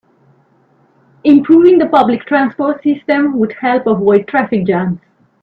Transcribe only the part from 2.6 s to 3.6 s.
system would